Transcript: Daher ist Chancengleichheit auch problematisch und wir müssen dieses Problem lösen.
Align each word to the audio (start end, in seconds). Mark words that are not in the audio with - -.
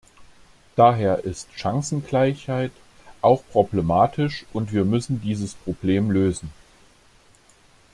Daher 0.75 1.25
ist 1.25 1.49
Chancengleichheit 1.55 2.71
auch 3.21 3.43
problematisch 3.51 4.47
und 4.51 4.71
wir 4.73 4.83
müssen 4.83 5.21
dieses 5.21 5.53
Problem 5.53 6.09
lösen. 6.09 6.51